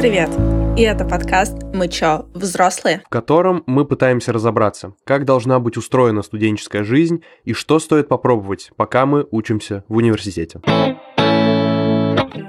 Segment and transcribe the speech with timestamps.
[0.00, 0.30] привет!
[0.78, 6.22] И это подкаст «Мы чё, взрослые?», в котором мы пытаемся разобраться, как должна быть устроена
[6.22, 10.62] студенческая жизнь и что стоит попробовать, пока мы учимся в университете.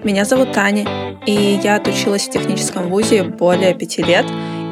[0.06, 4.26] Меня зовут Таня, и я отучилась в техническом вузе более пяти лет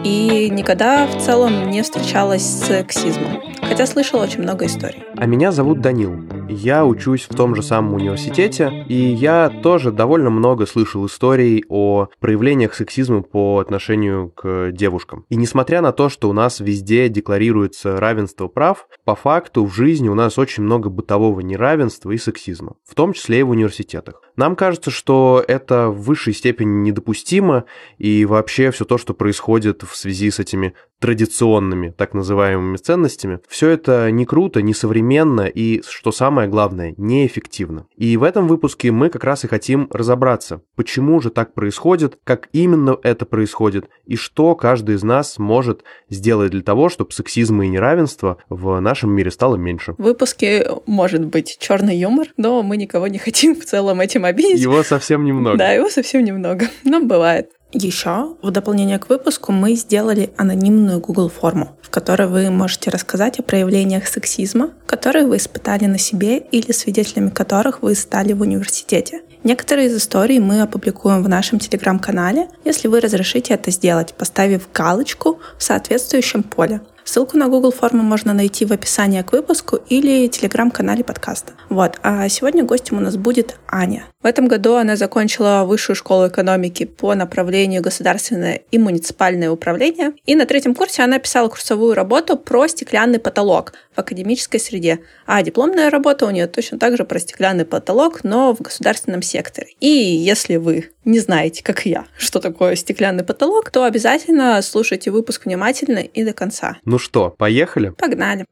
[0.06, 5.04] и никогда в целом не встречалась с сексизмом, хотя слышала очень много историй.
[5.22, 6.18] А меня зовут Данил.
[6.48, 12.08] Я учусь в том же самом университете, и я тоже довольно много слышал историй о
[12.22, 15.26] проявлениях сексизма по отношению к девушкам.
[15.28, 20.08] И несмотря на то, что у нас везде декларируется равенство прав, по факту в жизни
[20.08, 24.22] у нас очень много бытового неравенства и сексизма, в том числе и в университетах.
[24.38, 27.66] Нам кажется, что это в высшей степени недопустимо,
[27.98, 33.70] и вообще все то, что происходит в связи с этими традиционными так называемыми ценностями, все
[33.70, 37.88] это не круто, не современно и, что самое главное, неэффективно.
[37.96, 42.50] И в этом выпуске мы как раз и хотим разобраться, почему же так происходит, как
[42.52, 47.70] именно это происходит и что каждый из нас может сделать для того, чтобы сексизма и
[47.70, 49.94] неравенства в нашем мире стало меньше.
[49.98, 54.60] В выпуске может быть черный юмор, но мы никого не хотим в целом этим обидеть.
[54.60, 55.58] Его совсем немного.
[55.58, 57.52] Да, его совсем немного, но бывает.
[57.72, 63.38] Еще в дополнение к выпуску мы сделали анонимную Google форму, в которой вы можете рассказать
[63.38, 69.22] о проявлениях сексизма, которые вы испытали на себе или свидетелями которых вы стали в университете.
[69.44, 75.40] Некоторые из историй мы опубликуем в нашем телеграм-канале, если вы разрешите это сделать, поставив галочку
[75.58, 76.82] в соответствующем поле.
[77.10, 81.54] Ссылку на Google форму можно найти в описании к выпуску или телеграм-канале подкаста.
[81.68, 84.06] Вот, а сегодня гостем у нас будет Аня.
[84.22, 90.14] В этом году она закончила высшую школу экономики по направлению государственное и муниципальное управление.
[90.28, 95.00] И на третьем курсе она писала курсовую работу про стеклянный потолок в академической среде.
[95.26, 99.70] А дипломная работа у нее точно так же про стеклянный потолок, но в государственном секторе.
[99.80, 105.12] И если вы не знаете, как и я, что такое стеклянный потолок, то обязательно слушайте
[105.12, 106.78] выпуск внимательно и до конца.
[106.86, 107.90] Ну что, поехали?
[107.90, 108.46] Погнали.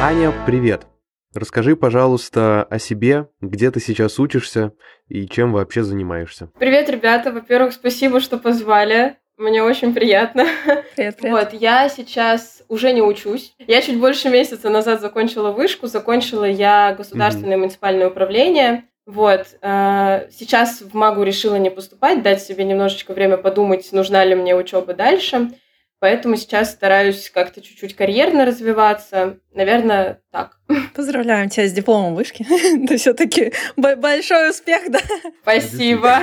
[0.00, 0.86] Аня, привет.
[1.34, 4.72] Расскажи, пожалуйста, о себе, где ты сейчас учишься
[5.08, 6.50] и чем вообще занимаешься.
[6.58, 7.30] Привет, ребята.
[7.30, 9.16] Во-первых, спасибо, что позвали.
[9.36, 10.46] Мне очень приятно.
[10.96, 11.52] Привет, привет.
[11.52, 13.52] Вот, я сейчас уже не учусь.
[13.58, 15.88] Я чуть больше месяца назад закончила вышку.
[15.88, 17.60] Закончила я государственное mm-hmm.
[17.60, 18.84] муниципальное управление.
[19.06, 19.46] Вот.
[19.60, 24.54] Э, сейчас в МАГУ решила не поступать, дать себе немножечко время подумать, нужна ли мне
[24.54, 25.50] учеба дальше.
[25.98, 29.38] Поэтому сейчас стараюсь как-то чуть-чуть карьерно развиваться.
[29.52, 30.59] Наверное, так.
[30.94, 32.46] Поздравляем тебя с дипломом вышки.
[32.84, 35.00] Это все-таки большой успех, да?
[35.42, 36.20] Спасибо.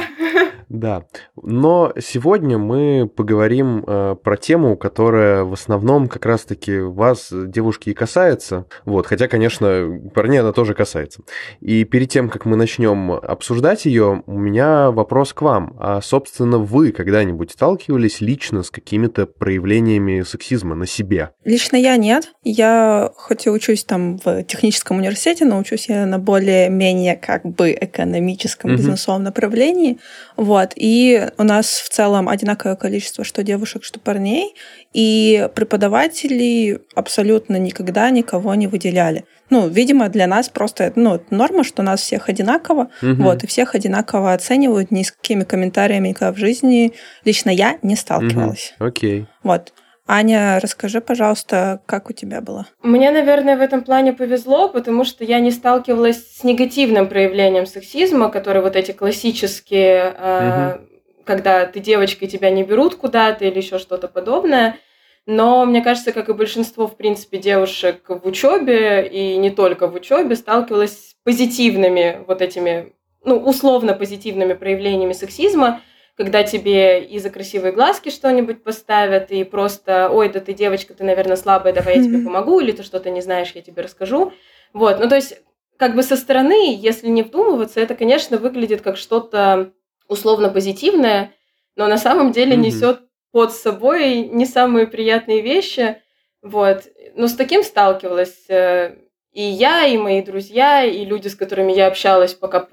[0.69, 1.05] Да.
[1.41, 7.93] Но сегодня мы поговорим э, про тему, которая в основном как раз-таки вас, девушки, и
[7.93, 8.65] касается.
[8.85, 11.21] Вот, хотя, конечно, парней она тоже касается.
[11.61, 15.75] И перед тем, как мы начнем обсуждать ее, у меня вопрос к вам.
[15.79, 21.31] А, собственно, вы когда-нибудь сталкивались лично с какими-то проявлениями сексизма на себе?
[21.45, 22.33] Лично я нет.
[22.43, 27.71] Я хоть и учусь там в техническом университете, но учусь я на более-менее как бы
[27.79, 28.77] экономическом, mm-hmm.
[28.77, 29.99] бизнесовом направлении.
[30.35, 30.71] Вот.
[30.75, 34.55] И у нас в целом одинаковое количество что девушек, что парней.
[34.93, 39.25] И преподаватели абсолютно никогда никого не выделяли.
[39.49, 43.23] Ну, видимо, для нас просто ну, норма, что нас всех одинаково, угу.
[43.23, 46.93] вот, и всех одинаково оценивают, ни с какими комментариями никогда в жизни
[47.23, 48.73] лично я не сталкивалась.
[48.79, 48.87] Угу.
[48.87, 49.25] Окей.
[49.43, 49.73] Вот.
[50.09, 52.65] Аня, расскажи, пожалуйста, как у тебя было?
[52.81, 58.29] Мне, наверное, в этом плане повезло, потому что я не сталкивалась с негативным проявлением сексизма,
[58.29, 60.77] которые вот эти классические, э,
[61.25, 64.77] когда ты девочка и тебя не берут куда-то или еще что-то подобное.
[65.25, 69.95] Но мне кажется, как и большинство, в принципе, девушек в учебе и не только в
[69.95, 72.93] учебе, сталкивалась с позитивными вот этими,
[73.25, 75.81] ну, условно позитивными проявлениями сексизма–
[76.17, 81.03] когда тебе и за красивые глазки что-нибудь поставят, и просто, ой, да ты девочка, ты,
[81.03, 84.33] наверное, слабая, давай я тебе помогу, или ты что-то не знаешь, я тебе расскажу.
[84.73, 85.39] Вот, ну то есть,
[85.77, 89.73] как бы со стороны, если не вдумываться, это, конечно, выглядит как что-то
[90.07, 91.33] условно позитивное,
[91.75, 92.59] но на самом деле mm-hmm.
[92.59, 96.01] несет под собой не самые приятные вещи.
[96.41, 96.85] Вот.
[97.15, 98.95] Но с таким сталкивалась э,
[99.33, 102.67] и я, и мои друзья, и люди, с которыми я общалась, пока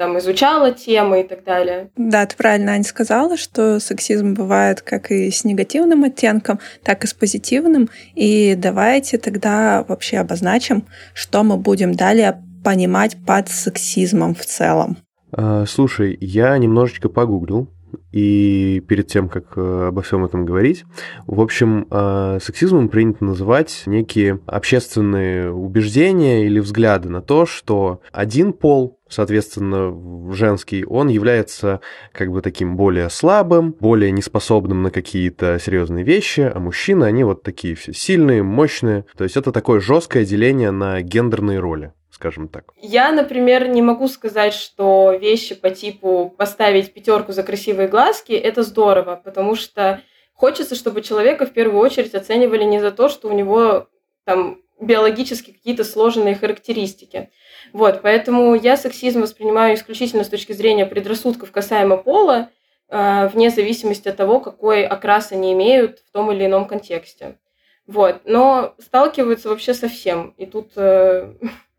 [0.00, 1.90] там изучала темы и так далее.
[1.94, 7.06] Да, ты правильно, Аня, сказала, что сексизм бывает как и с негативным оттенком, так и
[7.06, 7.90] с позитивным.
[8.14, 14.96] И давайте тогда вообще обозначим, что мы будем далее понимать под сексизмом в целом.
[15.32, 17.68] А, слушай, я немножечко погуглил,
[18.12, 20.84] и перед тем, как э, обо всем этом говорить,
[21.26, 28.52] в общем, э, сексизмом принято называть некие общественные убеждения или взгляды на то, что один
[28.52, 31.80] пол соответственно, женский, он является
[32.12, 37.42] как бы таким более слабым, более неспособным на какие-то серьезные вещи, а мужчины, они вот
[37.42, 39.04] такие все сильные, мощные.
[39.16, 42.72] То есть это такое жесткое деление на гендерные роли скажем так.
[42.76, 48.62] Я, например, не могу сказать, что вещи по типу поставить пятерку за красивые глазки это
[48.62, 50.02] здорово, потому что
[50.34, 53.88] хочется, чтобы человека в первую очередь оценивали не за то, что у него
[54.24, 57.30] там биологически какие-то сложенные характеристики.
[57.72, 62.48] Вот, поэтому я сексизм воспринимаю исключительно с точки зрения предрассудков касаемо пола,
[62.88, 67.38] э, вне зависимости от того, какой окрас они имеют в том или ином контексте.
[67.86, 70.34] Вот, но сталкиваются вообще со всем.
[70.38, 71.34] И тут э,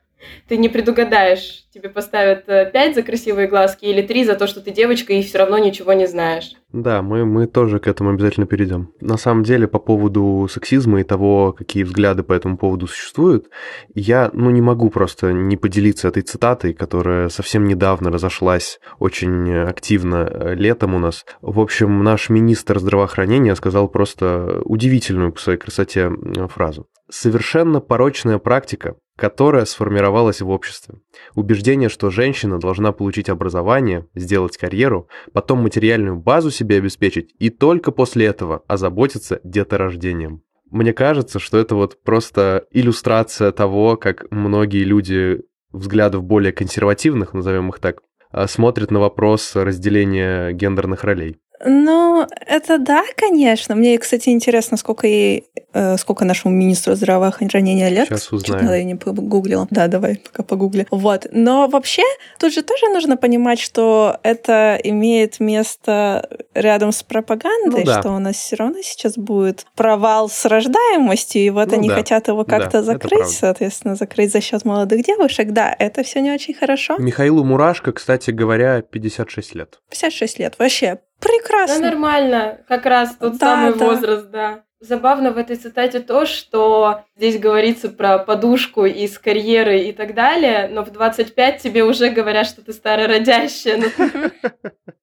[0.47, 4.61] ты не предугадаешь, тебе поставят 5 э, за красивые глазки или 3 за то, что
[4.61, 6.53] ты девочка и все равно ничего не знаешь.
[6.73, 8.91] Да, мы, мы тоже к этому обязательно перейдем.
[9.01, 13.49] На самом деле, по поводу сексизма и того, какие взгляды по этому поводу существуют,
[13.93, 20.27] я ну, не могу просто не поделиться этой цитатой, которая совсем недавно разошлась очень активно
[20.29, 21.25] э, летом у нас.
[21.41, 26.09] В общем, наш министр здравоохранения сказал просто удивительную по своей красоте
[26.49, 26.87] фразу.
[27.09, 30.95] Совершенно порочная практика, которая сформировалась в обществе.
[31.35, 37.91] Убеждение, что женщина должна получить образование, сделать карьеру, потом материальную базу себе обеспечить и только
[37.91, 40.41] после этого озаботиться деторождением.
[40.71, 45.41] Мне кажется, что это вот просто иллюстрация того, как многие люди
[45.71, 48.01] взглядов более консервативных, назовем их так,
[48.31, 51.37] а, смотрят на вопрос разделения гендерных ролей.
[51.65, 53.75] Ну, это да, конечно.
[53.75, 58.07] Мне, кстати, интересно, сколько ей, э, сколько нашему министру здравоохранения лет.
[58.07, 58.61] Сейчас узнаем.
[58.61, 59.67] Чуть я не погуглила.
[59.69, 60.87] Да, давай, пока погугли.
[60.91, 61.27] Вот.
[61.31, 62.03] Но вообще,
[62.39, 67.99] тут же тоже нужно понимать, что это имеет место рядом с пропагандой, ну, да.
[67.99, 71.95] что у нас все равно сейчас будет провал с рождаемостью, и вот ну, они да.
[71.95, 75.51] хотят его как-то да, закрыть, соответственно, закрыть за счет молодых девушек.
[75.51, 76.97] Да, это все не очень хорошо.
[76.97, 79.79] Михаилу Мурашко, кстати говоря, 56 лет.
[79.89, 80.55] 56 лет.
[80.57, 81.79] Вообще Прекрасно.
[81.79, 82.57] Да, нормально.
[82.67, 83.85] Как раз тот да, самый да.
[83.85, 84.63] возраст, да.
[84.79, 90.67] Забавно в этой цитате то, что здесь говорится про подушку из карьеры и так далее,
[90.71, 93.83] но в 25 тебе уже говорят, что ты старородящая.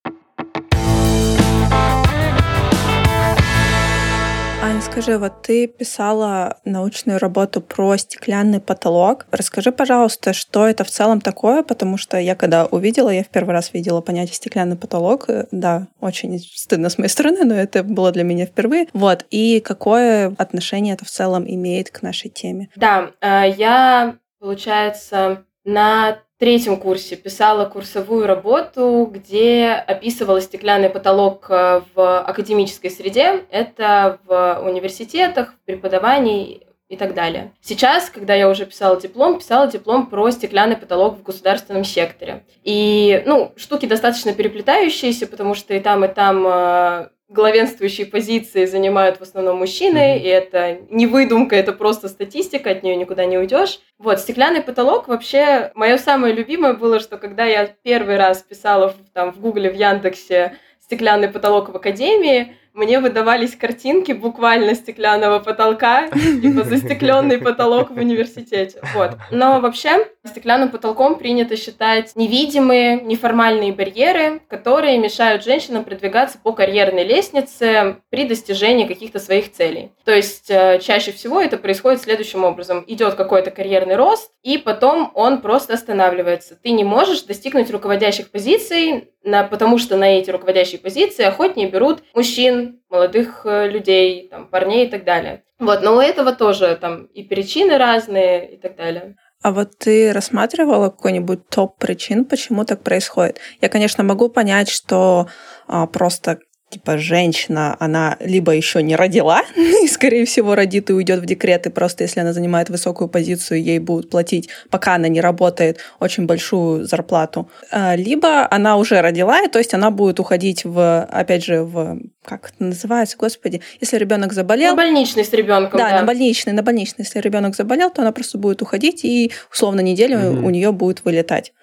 [5.02, 9.26] скажи, вот ты писала научную работу про стеклянный потолок.
[9.30, 13.52] Расскажи, пожалуйста, что это в целом такое, потому что я когда увидела, я в первый
[13.52, 15.30] раз видела понятие стеклянный потолок.
[15.30, 18.88] Э, да, очень стыдно с моей стороны, но это было для меня впервые.
[18.92, 22.68] Вот, и какое отношение это в целом имеет к нашей теме?
[22.74, 31.82] Да, э, я, получается, на третьем курсе писала курсовую работу, где описывала стеклянный потолок э,
[31.94, 33.44] в академической среде.
[33.50, 37.52] Это в университетах, в преподавании и так далее.
[37.60, 42.44] Сейчас, когда я уже писала диплом, писала диплом про стеклянный потолок в государственном секторе.
[42.64, 49.18] И, ну, штуки достаточно переплетающиеся, потому что и там, и там э, главенствующие позиции занимают
[49.18, 50.20] в основном мужчины, mm-hmm.
[50.20, 53.80] и это не выдумка, это просто статистика, от нее никуда не уйдешь.
[53.98, 58.96] Вот, стеклянный потолок вообще, мое самое любимое было, что когда я первый раз писала в,
[59.12, 66.08] там в Гугле, в Яндексе стеклянный потолок в Академии, мне выдавались картинки буквально стеклянного потолка,
[66.08, 68.80] типа застекленный потолок в университете.
[68.94, 69.16] Вот.
[69.30, 77.04] Но вообще стеклянным потолком принято считать невидимые, неформальные барьеры, которые мешают женщинам продвигаться по карьерной
[77.04, 79.90] лестнице при достижении каких-то своих целей.
[80.04, 82.84] То есть э, чаще всего это происходит следующим образом.
[82.86, 86.56] Идет какой-то карьерный рост, и потом он просто останавливается.
[86.62, 92.02] Ты не можешь достигнуть руководящих позиций, на, потому что на эти руководящие позиции охотнее берут
[92.14, 95.44] мужчин, молодых э, людей, там, парней и так далее.
[95.58, 99.16] Вот, но у этого тоже там и причины разные и так далее.
[99.40, 103.38] А вот ты рассматривала какой-нибудь топ причин, почему так происходит?
[103.60, 105.28] Я, конечно, могу понять, что
[105.68, 111.20] а, просто типа женщина, она либо еще не родила, и, скорее всего, родит и уйдет
[111.20, 115.20] в декрет, и просто если она занимает высокую позицию, ей будут платить, пока она не
[115.20, 117.50] работает, очень большую зарплату.
[117.70, 122.00] А, либо она уже родила, и то есть она будет уходить в, опять же, в
[122.24, 124.76] как это называется, господи, если ребенок заболел.
[124.76, 125.78] На больничный с ребенком.
[125.78, 127.04] Да, да, на больничный, на больничный.
[127.04, 130.44] Если ребенок заболел, то она просто будет уходить, и условно неделю mm-hmm.
[130.44, 131.54] у нее будет вылетать.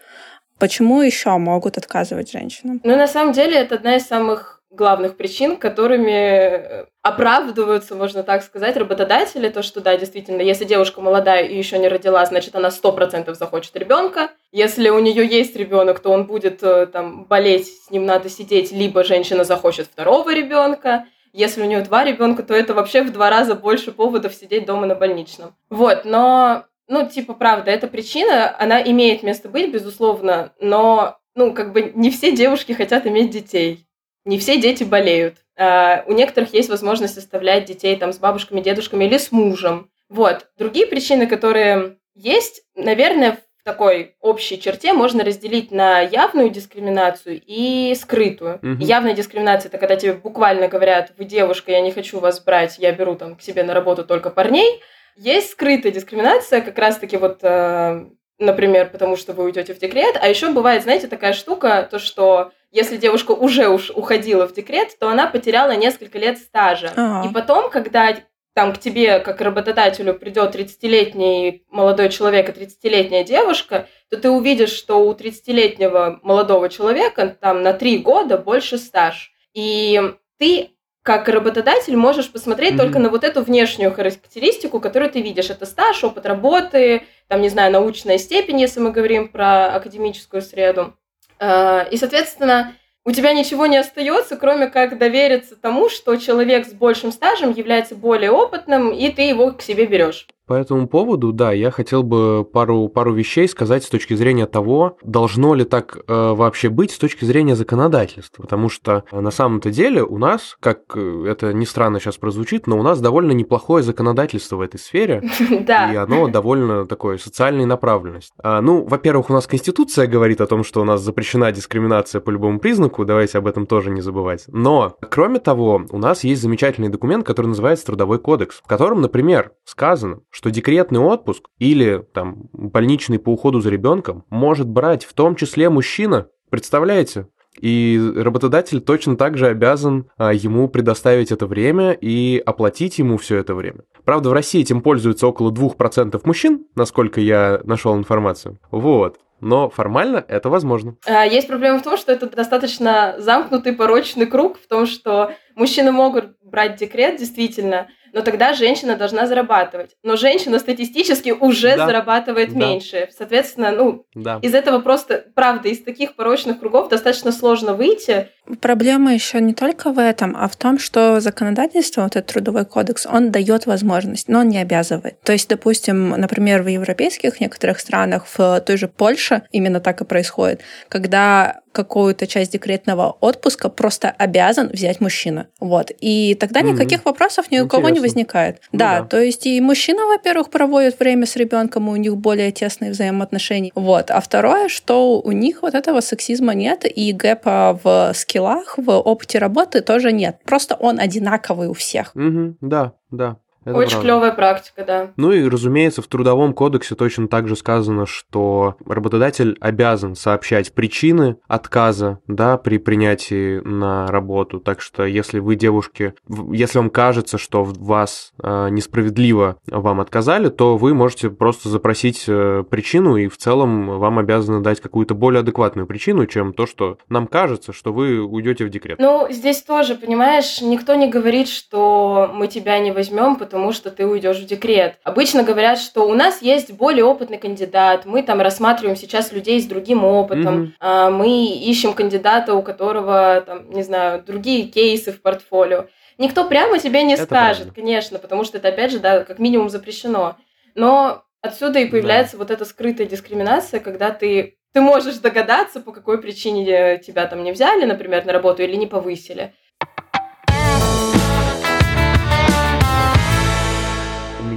[0.57, 2.81] Почему еще могут отказывать женщинам?
[2.83, 8.43] Ну, на самом деле, это одна из самых главных причин, которыми э, оправдываются, можно так
[8.43, 12.71] сказать, работодатели, то, что да, действительно, если девушка молодая и еще не родила, значит, она
[12.71, 14.31] сто процентов захочет ребенка.
[14.51, 18.71] Если у нее есть ребенок, то он будет э, там болеть, с ним надо сидеть,
[18.71, 21.05] либо женщина захочет второго ребенка.
[21.31, 24.85] Если у нее два ребенка, то это вообще в два раза больше поводов сидеть дома
[24.85, 25.53] на больничном.
[25.69, 31.73] Вот, но, ну, типа, правда, эта причина, она имеет место быть, безусловно, но, ну, как
[31.73, 33.84] бы не все девушки хотят иметь детей.
[34.25, 35.37] Не все дети болеют.
[35.57, 39.89] Uh, у некоторых есть возможность оставлять детей там с бабушками, дедушками или с мужем.
[40.09, 40.47] Вот.
[40.57, 47.95] Другие причины, которые есть, наверное, в такой общей черте можно разделить на явную дискриминацию и
[47.95, 48.59] скрытую.
[48.61, 48.83] Угу.
[48.83, 52.91] Явная дискриминация это когда тебе буквально говорят: "Вы девушка, я не хочу вас брать, я
[52.91, 54.81] беру там к себе на работу только парней".
[55.15, 58.05] Есть скрытая дискриминация, как раз-таки вот э,
[58.39, 60.17] например, потому что вы уйдете в декрет.
[60.21, 64.97] А еще бывает, знаете, такая штука, то что если девушка уже уж уходила в декрет,
[64.99, 66.91] то она потеряла несколько лет стажа.
[66.95, 67.29] Ага.
[67.29, 68.15] И потом, когда
[68.53, 74.71] там к тебе, как работодателю, придет 30-летний молодой человек и 30-летняя девушка, то ты увидишь,
[74.71, 79.33] что у 30-летнего молодого человека там на 3 года больше стаж.
[79.53, 80.01] И
[80.37, 80.74] ты
[81.05, 82.77] как работодатель можешь посмотреть mm-hmm.
[82.77, 85.51] только на вот эту внешнюю характеристику, которую ты видишь.
[85.51, 90.95] Это стаж, опыт работы, там, не знаю, научная степень, если мы говорим про академическую среду.
[91.37, 92.73] А, и, соответственно,
[93.05, 97.93] у тебя ничего не остается, кроме как довериться тому, что человек с большим стажем является
[97.93, 100.25] более опытным, и ты его к себе берешь.
[100.47, 104.97] По этому поводу, да, я хотел бы пару, пару вещей сказать с точки зрения того,
[105.03, 108.43] должно ли так э, вообще быть с точки зрения законодательства.
[108.43, 112.67] Потому что э, на самом-то деле у нас, как э, это не странно сейчас прозвучит,
[112.67, 115.23] но у нас довольно неплохое законодательство в этой сфере.
[115.65, 115.91] Да.
[115.91, 118.33] И оно довольно такое социальной направленность.
[118.43, 122.29] А, ну, во-первых, у нас Конституция говорит о том, что у нас запрещена дискриминация по
[122.29, 124.43] любому признаку, давайте об этом тоже не забывать.
[124.47, 129.53] Но, кроме того, у нас есть замечательный документ, который называется Трудовой кодекс, в котором, например,
[129.63, 135.37] сказано, что декретный отпуск или там больничный по уходу за ребенком может брать в том
[135.37, 136.27] числе мужчина.
[136.49, 137.29] Представляете?
[137.61, 143.37] И работодатель точно так же обязан а, ему предоставить это время и оплатить ему все
[143.37, 143.85] это время.
[144.03, 148.59] Правда, в России этим пользуются около 2% мужчин, насколько я нашел информацию.
[148.71, 150.95] Вот но формально это возможно.
[151.05, 155.91] А, есть проблема в том, что это достаточно замкнутый порочный круг, в том, что мужчины
[155.91, 159.91] могут брать декрет, действительно, но тогда женщина должна зарабатывать.
[160.01, 161.85] Но женщина статистически уже да.
[161.85, 162.57] зарабатывает да.
[162.57, 163.09] меньше.
[163.15, 164.39] Соответственно, ну, да.
[164.41, 168.29] из этого просто, правда, из таких порочных кругов достаточно сложно выйти.
[168.61, 173.05] Проблема еще не только в этом, а в том, что законодательство, вот этот трудовой кодекс,
[173.05, 175.19] он дает возможность, но он не обязывает.
[175.21, 180.05] То есть, допустим, например, в европейских некоторых странах, в той же Польше именно так и
[180.05, 185.47] происходит, когда какую-то часть декретного отпуска просто обязан взять мужчина.
[185.59, 185.91] Вот.
[185.99, 186.71] И тогда mm-hmm.
[186.71, 188.61] никаких вопросов ни у кого не возникает.
[188.71, 192.15] Ну, да, да, то есть и мужчина, во-первых, проводит время с ребенком, и у них
[192.15, 193.71] более тесные взаимоотношения.
[193.75, 194.09] Вот.
[194.09, 198.34] А второе, что у них вот этого сексизма нет, и гэпа в скиллах,
[198.77, 200.41] в опыте работы тоже нет.
[200.45, 202.15] Просто он одинаковый у всех.
[202.15, 202.55] Mm-hmm.
[202.61, 203.37] Да, да.
[203.65, 204.07] Это Очень правда.
[204.07, 205.11] клевая практика, да.
[205.17, 211.37] Ну и, разумеется, в Трудовом кодексе точно так же сказано, что работодатель обязан сообщать причины
[211.47, 214.59] отказа, да, при принятии на работу.
[214.59, 216.13] Так что, если вы, девушки,
[216.51, 222.63] если вам кажется, что вас э, несправедливо вам отказали, то вы можете просто запросить э,
[222.69, 227.25] причину, и в целом вам обязаны дать какую-то более адекватную причину, чем то, что нам
[227.25, 228.99] кажется, что вы уйдете в декрет.
[228.99, 233.89] Ну, здесь тоже, понимаешь, никто не говорит, что мы тебя не возьмем, потому потому что
[233.89, 234.99] ты уйдешь в декрет.
[235.03, 239.65] Обычно говорят, что у нас есть более опытный кандидат, мы там рассматриваем сейчас людей с
[239.65, 241.09] другим опытом, mm-hmm.
[241.11, 245.85] мы ищем кандидата, у которого, там, не знаю, другие кейсы в портфолио.
[246.17, 247.73] Никто прямо тебе не это скажет, правильно.
[247.73, 250.35] конечно, потому что это, опять же, да, как минимум запрещено.
[250.75, 252.39] Но отсюда и появляется да.
[252.39, 257.53] вот эта скрытая дискриминация, когда ты ты можешь догадаться, по какой причине тебя там не
[257.53, 259.53] взяли, например, на работу или не повысили.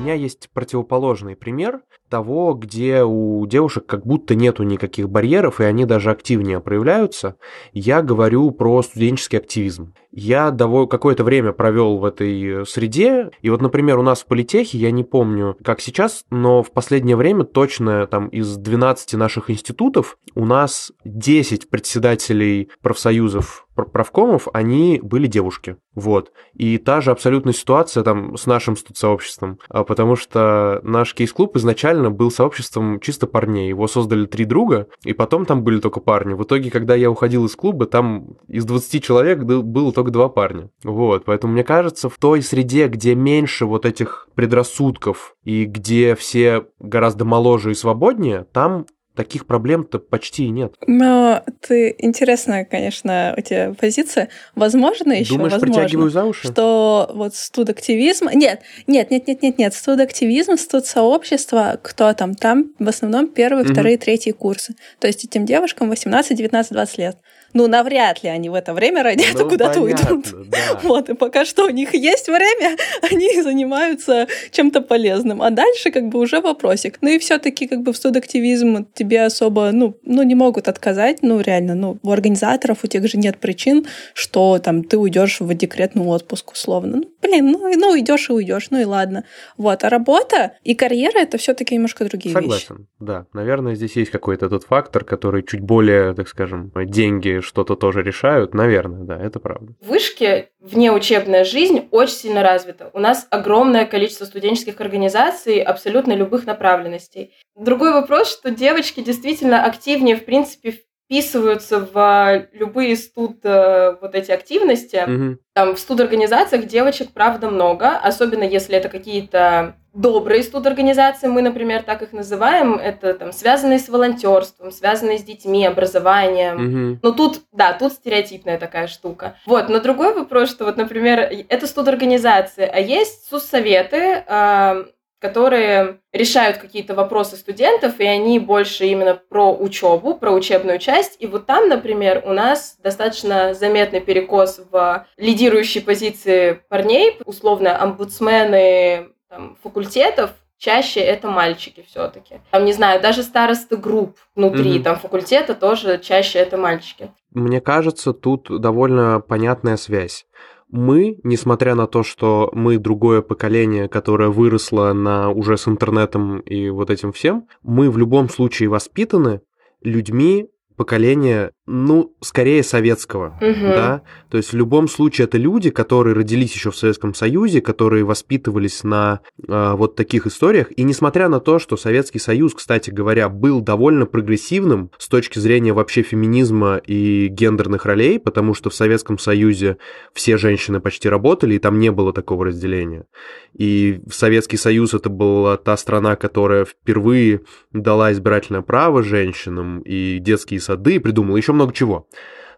[0.09, 5.85] Меня есть противоположный пример того, где у девушек как будто нету никаких барьеров, и они
[5.85, 7.37] даже активнее проявляются.
[7.73, 9.95] Я говорю про студенческий активизм.
[10.11, 14.91] Я какое-то время провел в этой среде, и вот, например, у нас в политехе, я
[14.91, 20.45] не помню, как сейчас, но в последнее время точно там из 12 наших институтов у
[20.45, 25.77] нас 10 председателей профсоюзов правкомов, они были девушки.
[25.95, 26.33] Вот.
[26.55, 31.98] И та же абсолютная ситуация там с нашим студсообществом, а, потому что наш кейс-клуб изначально
[31.99, 33.69] изначально был сообществом чисто парней.
[33.69, 36.35] Его создали три друга, и потом там были только парни.
[36.35, 40.71] В итоге, когда я уходил из клуба, там из 20 человек было только два парня.
[40.85, 46.67] Вот, поэтому мне кажется, в той среде, где меньше вот этих предрассудков и где все
[46.79, 48.87] гораздо моложе и свободнее, там
[49.19, 50.75] таких проблем-то почти и нет.
[50.87, 54.29] Но ты интересная, конечно, у тебя позиция.
[54.55, 56.47] Возможно, еще Думаешь, возможно, притягиваю за уши?
[56.47, 58.29] что вот студактивизм...
[58.33, 59.75] Нет, нет, нет, нет, нет, нет.
[59.75, 62.37] Студактивизм, студсообщество, кто там?
[62.37, 63.73] Там в основном первые, угу.
[63.73, 64.77] вторые, третьи курсы.
[65.01, 67.17] То есть этим девушкам 18, 19, 20 лет
[67.55, 70.27] ну, навряд ли они в это время родят ну, куда-то уйдут.
[70.49, 70.59] Да.
[70.83, 72.77] Вот, и пока что у них есть время,
[73.11, 75.43] они занимаются чем-то полезным.
[75.43, 76.99] А дальше как бы уже вопросик.
[77.01, 81.19] Ну и все таки как бы в студактивизм тебе особо, ну, ну, не могут отказать,
[81.23, 85.55] ну, реально, ну, у организаторов у тех же нет причин, что там ты уйдешь в
[85.55, 86.99] декретный отпуск условно.
[86.99, 89.25] Ну, блин, ну, ну идешь и уйдешь, ну и ладно.
[89.57, 92.67] Вот, а работа и карьера это все-таки немножко другие Согласен, вещи.
[92.67, 93.27] Согласен, да.
[93.33, 98.55] Наверное, здесь есть какой-то тот фактор, который чуть более, так скажем, деньги что-то тоже решают.
[98.55, 99.75] Наверное, да, это правда.
[99.81, 102.91] В вышке внеучебная жизнь очень сильно развита.
[102.93, 107.35] У нас огромное количество студенческих организаций абсолютно любых направленностей.
[107.57, 110.75] Другой вопрос, что девочки действительно активнее, в принципе,
[111.09, 114.97] вписываются в любые студ э, вот эти активности.
[114.97, 115.37] Mm-hmm.
[115.55, 122.03] Там в студорганизациях девочек, правда, много, особенно если это какие-то добрые студорганизации, мы, например, так
[122.03, 126.59] их называем, это там связанные с волонтерством, связанные с детьми, образованием.
[126.59, 126.99] Mm-hmm.
[127.03, 129.37] Ну тут, да, тут стереотипная такая штука.
[129.47, 134.85] Вот, но другой вопрос, что вот, например, это студорганизации, а есть соцсоветы, э,
[135.19, 141.17] которые решают какие-то вопросы студентов, и они больше именно про учебу, про учебную часть.
[141.19, 149.09] И вот там, например, у нас достаточно заметный перекос в лидирующей позиции парней, условно, омбудсмены
[149.29, 152.41] там, факультетов, чаще это мальчики все-таки.
[152.51, 154.83] Там, не знаю, даже старосты групп внутри mm-hmm.
[154.83, 157.11] там факультета тоже чаще это мальчики.
[157.33, 160.27] Мне кажется, тут довольно понятная связь
[160.71, 166.69] мы, несмотря на то, что мы другое поколение, которое выросло на уже с интернетом и
[166.71, 169.41] вот этим всем, мы в любом случае воспитаны
[169.83, 173.61] людьми, поколения, ну, скорее советского, угу.
[173.61, 178.05] да, то есть в любом случае это люди, которые родились еще в Советском Союзе, которые
[178.05, 183.29] воспитывались на э, вот таких историях, и несмотря на то, что Советский Союз, кстати говоря,
[183.29, 189.19] был довольно прогрессивным с точки зрения вообще феминизма и гендерных ролей, потому что в Советском
[189.19, 189.77] Союзе
[190.15, 193.05] все женщины почти работали, и там не было такого разделения,
[193.53, 197.43] и Советский Союз это была та страна, которая впервые
[197.75, 202.09] дала избирательное право женщинам, и детские сады, придумал еще много чего.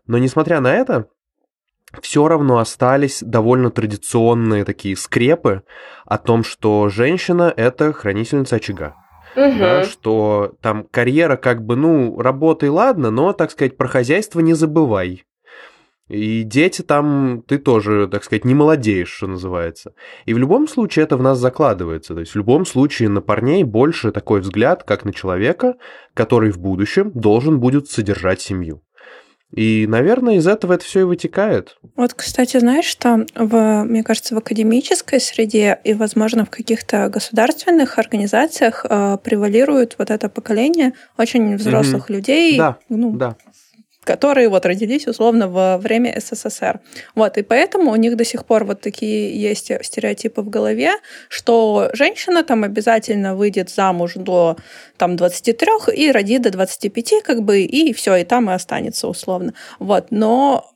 [0.06, 1.08] Но несмотря на это,
[2.02, 5.62] все равно остались довольно традиционные такие скрепы
[6.06, 8.94] о том, что женщина– это хранительница очага.
[9.36, 9.58] Угу.
[9.58, 14.54] Да, что там карьера как бы, ну, работай, ладно, но, так сказать, про хозяйство не
[14.54, 15.24] забывай.
[16.08, 19.94] И дети там, ты тоже, так сказать, не молодеешь, что называется.
[20.26, 22.14] И в любом случае это в нас закладывается.
[22.14, 25.76] То есть в любом случае на парней больше такой взгляд, как на человека,
[26.12, 28.82] который в будущем должен будет содержать семью.
[29.54, 31.76] И, наверное, из этого это все и вытекает.
[31.96, 37.98] Вот, кстати, знаешь, что, в, мне кажется, в академической среде и, возможно, в каких-то государственных
[37.98, 42.14] организациях э, превалирует вот это поколение очень взрослых mm-hmm.
[42.14, 42.58] людей.
[42.58, 43.36] Да, ну, да
[44.04, 46.80] которые вот родились условно во время СССР.
[47.14, 50.92] Вот, и поэтому у них до сих пор вот такие есть стереотипы в голове,
[51.28, 54.56] что женщина там обязательно выйдет замуж до
[54.96, 59.54] там 23 и родит до 25, как бы, и все, и там и останется условно.
[59.78, 60.70] Вот, но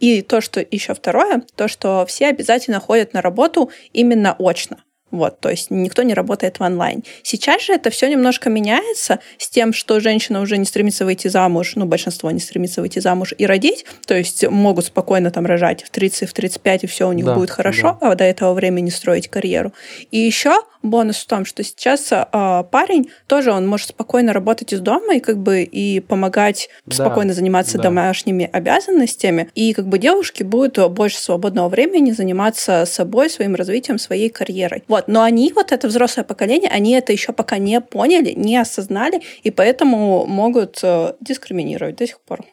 [0.00, 4.78] и то, что еще второе, то, что все обязательно ходят на работу именно очно.
[5.16, 7.02] Вот, то есть никто не работает в онлайн.
[7.22, 11.72] Сейчас же это все немножко меняется с тем, что женщина уже не стремится выйти замуж,
[11.74, 15.90] ну, большинство не стремится выйти замуж и родить, то есть могут спокойно там рожать в
[15.90, 18.10] 30, в 35, и все у них да, будет хорошо, да.
[18.10, 19.72] а до этого времени строить карьеру.
[20.10, 22.24] И еще бонус в том, что сейчас э,
[22.70, 27.32] парень тоже он может спокойно работать из дома и как бы и помогать да, спокойно
[27.32, 27.84] заниматься да.
[27.84, 34.28] домашними обязанностями, и как бы девушке будет больше свободного времени заниматься собой, своим развитием, своей
[34.30, 34.84] карьерой.
[34.88, 39.22] Вот, но они вот это взрослое поколение, они это еще пока не поняли, не осознали,
[39.42, 42.44] и поэтому могут э, дискриминировать до сих пор.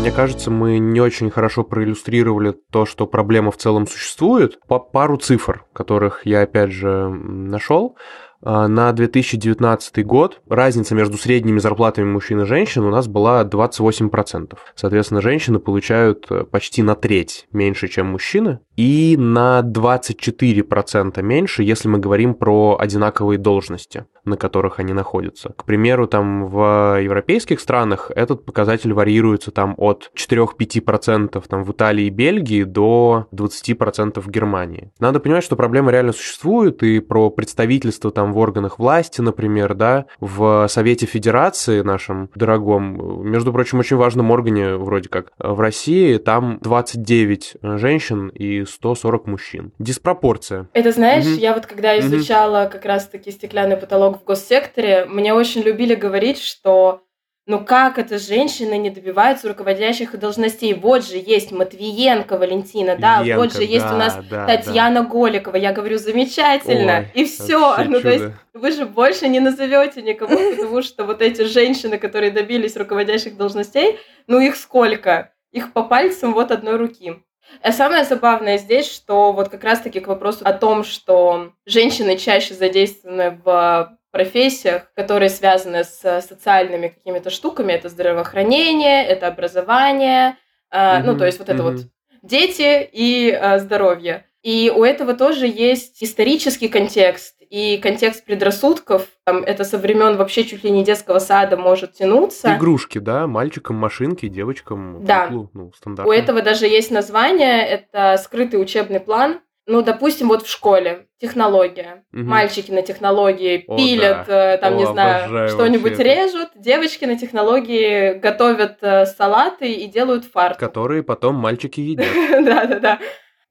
[0.00, 4.58] Мне кажется, мы не очень хорошо проиллюстрировали то, что проблема в целом существует.
[4.66, 7.98] По пару цифр, которых я опять же нашел.
[8.42, 14.56] а, на 2019 год разница между средними зарплатами мужчин и женщин у нас была 28%.
[14.74, 21.88] Соответственно, женщины получают э, почти на треть меньше, чем мужчины, и на 24% меньше, если
[21.88, 25.52] мы говорим про одинаковые должности на которых они находятся.
[25.56, 32.06] К примеру, там в европейских странах этот показатель варьируется там от 4-5% там в Италии
[32.06, 34.92] и Бельгии до 20% в Германии.
[34.98, 40.06] Надо понимать, что проблема реально существует, и про представительство там в органах власти, например, да,
[40.20, 46.58] в Совете Федерации нашем дорогом, между прочим, очень важном органе вроде как в России, там
[46.62, 49.72] 29 женщин и 140 мужчин.
[49.78, 50.68] Диспропорция.
[50.72, 51.34] Это знаешь, угу.
[51.34, 52.72] я вот когда изучала угу.
[52.72, 57.02] как раз-таки стеклянный потолок налог в госсекторе, мне очень любили говорить, что
[57.46, 60.74] ну как это женщины не добиваются руководящих должностей?
[60.74, 65.08] Вот же есть Матвиенко Валентина, да, Ленко, вот же есть у нас да, Татьяна да.
[65.08, 65.56] Голикова.
[65.56, 67.76] Я говорю, замечательно, Ой, и все.
[67.90, 72.30] Ну, то есть вы же больше не назовете никого, потому что вот эти женщины, которые
[72.30, 75.32] добились руководящих должностей, ну их сколько?
[75.50, 77.16] Их по пальцам вот одной руки.
[77.62, 82.54] А самое забавное здесь, что вот как раз-таки к вопросу о том, что женщины чаще
[82.54, 87.72] задействованы в профессиях, которые связаны с социальными какими-то штуками.
[87.72, 90.36] Это здравоохранение, это образование,
[90.72, 91.02] mm-hmm.
[91.04, 91.76] ну, то есть вот это mm-hmm.
[91.76, 91.86] вот
[92.22, 94.26] дети и э, здоровье.
[94.42, 99.06] И у этого тоже есть исторический контекст и контекст предрассудков.
[99.24, 102.56] Там, это со времен вообще чуть ли не детского сада может тянуться.
[102.56, 103.26] Игрушки, да?
[103.26, 105.26] Мальчикам машинки, девочкам да.
[105.26, 105.50] куклу.
[105.52, 106.10] Ну, стандартно.
[106.10, 107.66] У этого даже есть название.
[107.66, 112.04] Это скрытый учебный план ну, допустим, вот в школе технология.
[112.12, 112.24] Угу.
[112.24, 114.54] Мальчики на технологии О, пилят, да.
[114.54, 116.48] Э, там, О, не знаю, что-нибудь режут.
[116.56, 120.58] Девочки на технологии готовят э, салаты и делают фарт.
[120.58, 122.06] Которые потом мальчики едят.
[122.44, 122.98] Да-да-да.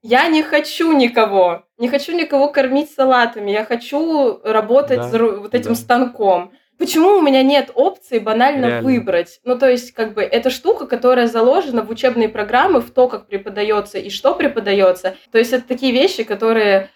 [0.02, 1.64] Я не хочу никого.
[1.78, 3.50] Не хочу никого кормить салатами.
[3.50, 8.82] Я хочу работать вот этим станком почему у меня нет опции банально Реально.
[8.82, 9.40] выбрать?
[9.44, 13.26] Ну, то есть, как бы, это штука, которая заложена в учебные программы, в то, как
[13.26, 15.14] преподается и что преподается.
[15.30, 16.88] То есть, это такие вещи, которые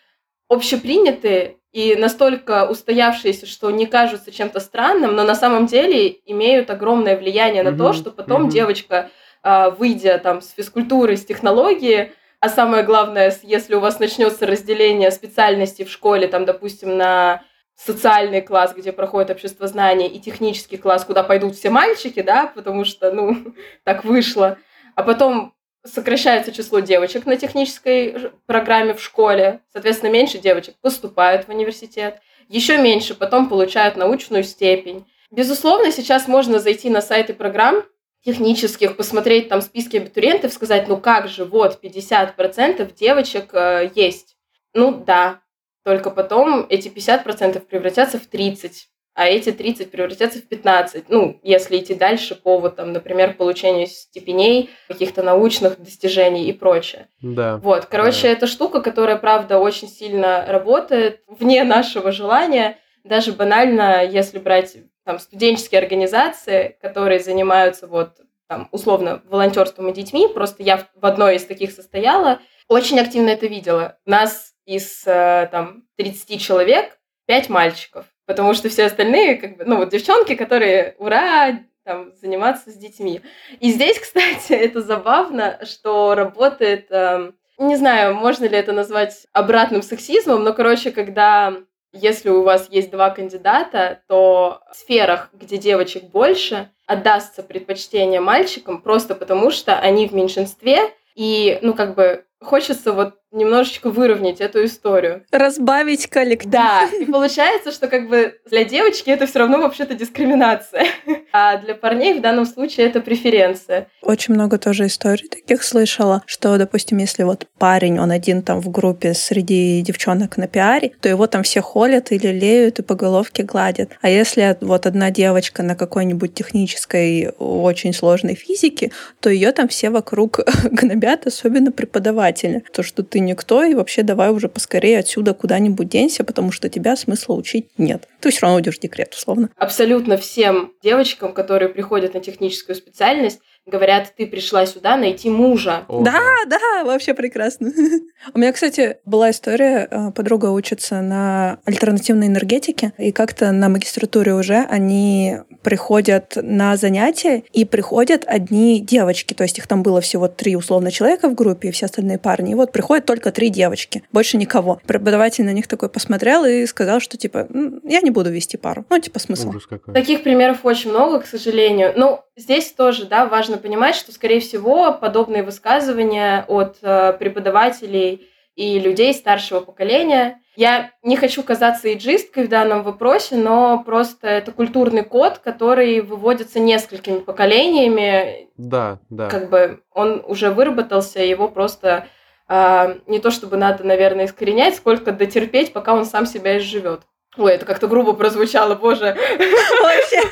[0.48, 7.16] общеприняты и настолько устоявшиеся, что не кажутся чем-то странным, но на самом деле имеют огромное
[7.16, 9.10] влияние на то, что потом девочка,
[9.42, 15.10] а, выйдя там с физкультуры, с технологии, а самое главное, если у вас начнется разделение
[15.10, 17.42] специальностей в школе, там, допустим, на
[17.76, 22.84] социальный класс, где проходит общество знаний, и технический класс, куда пойдут все мальчики, да, потому
[22.84, 24.58] что, ну, так вышло.
[24.94, 31.50] А потом сокращается число девочек на технической программе в школе, соответственно, меньше девочек поступают в
[31.50, 35.06] университет, еще меньше потом получают научную степень.
[35.30, 37.82] Безусловно, сейчас можно зайти на сайты программ
[38.24, 44.36] технических, посмотреть там списки абитуриентов, сказать, ну как же, вот, 50% девочек э, есть.
[44.72, 45.40] Ну да,
[45.84, 51.04] только потом эти 50% превратятся в 30, а эти 30 превратятся в 15.
[51.08, 57.08] Ну, если идти дальше по, вот, там, например, получению степеней, каких-то научных достижений и прочее.
[57.22, 57.58] Да.
[57.58, 58.28] Вот, короче, да.
[58.30, 62.78] это штука, которая, правда, очень сильно работает вне нашего желания.
[63.04, 68.16] Даже банально, если брать там студенческие организации, которые занимаются вот
[68.48, 73.46] там условно волонтерством и детьми, просто я в одной из таких состояла, очень активно это
[73.46, 73.98] видела.
[74.06, 79.76] Нас из э, там 30 человек 5 мальчиков, потому что все остальные, как бы, ну
[79.76, 83.20] вот девчонки, которые, ура, там, заниматься с детьми.
[83.60, 89.82] И здесь, кстати, это забавно, что работает, э, не знаю, можно ли это назвать обратным
[89.82, 91.54] сексизмом, но, короче, когда
[91.94, 98.82] если у вас есть два кандидата, то в сферах, где девочек больше, отдастся предпочтение мальчикам
[98.82, 100.80] просто потому, что они в меньшинстве,
[101.14, 105.24] и, ну, как бы, хочется вот немножечко выровнять эту историю.
[105.30, 106.50] Разбавить коллектив.
[106.52, 110.86] Да, и получается, что как бы для девочки это все равно вообще-то дискриминация,
[111.32, 113.88] а для парней в данном случае это преференция.
[114.02, 118.70] Очень много тоже историй таких слышала, что, допустим, если вот парень, он один там в
[118.70, 123.42] группе среди девчонок на пиаре, то его там все холят или леют и по головке
[123.42, 123.90] гладят.
[124.00, 129.90] А если вот одна девочка на какой-нибудь технической очень сложной физике, то ее там все
[129.90, 132.62] вокруг гнобят, особенно преподаватели.
[132.72, 136.96] То, что ты никто, и вообще давай уже поскорее отсюда куда-нибудь денься, потому что тебя
[136.96, 138.08] смысла учить нет.
[138.20, 139.50] Ты все равно уйдешь в декрет, условно.
[139.56, 145.84] Абсолютно всем девочкам, которые приходят на техническую специальность, говорят, ты пришла сюда найти мужа.
[145.88, 147.72] О, да, да, да, вообще прекрасно.
[148.34, 154.34] У меня, кстати, была история, э, подруга учится на альтернативной энергетике, и как-то на магистратуре
[154.34, 160.28] уже они приходят на занятия, и приходят одни девочки, то есть их там было всего
[160.28, 164.02] три условно человека в группе, и все остальные парни, и вот приходят только три девочки,
[164.12, 164.80] больше никого.
[164.86, 167.48] Преподаватель на них такой посмотрел и сказал, что типа,
[167.84, 168.84] я не буду вести пару.
[168.90, 169.52] Ну, типа, смысл.
[169.92, 171.92] Таких примеров очень много, к сожалению.
[171.96, 178.78] Ну, здесь тоже, да, важно понимать, что, скорее всего, подобные высказывания от э, преподавателей и
[178.78, 180.40] людей старшего поколения.
[180.56, 186.60] Я не хочу казаться иджисткой в данном вопросе, но просто это культурный код, который выводится
[186.60, 188.48] несколькими поколениями.
[188.56, 189.28] Да, да.
[189.28, 192.06] Как бы он уже выработался, его просто
[192.48, 197.00] э, не то чтобы надо, наверное, искоренять, сколько дотерпеть, пока он сам себя изживет.
[197.36, 199.16] Ой, это как-то грубо прозвучало, боже.
[199.82, 200.22] Вообще.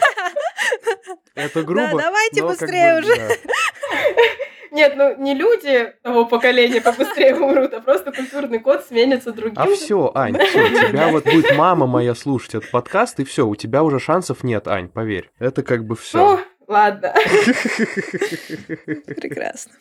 [1.34, 1.92] Это грубо.
[1.92, 3.38] Да, давайте быстрее уже.
[4.72, 9.58] Нет, ну не люди того поколения побыстрее умрут, а просто культурный код сменится другим.
[9.58, 13.54] А все, Ань, все, тебя вот будет мама моя слушать этот подкаст, и все, у
[13.54, 15.30] тебя уже шансов нет, Ань, поверь.
[15.38, 16.18] Это как бы все.
[16.18, 17.12] Ну, ладно.
[18.86, 19.72] Прекрасно.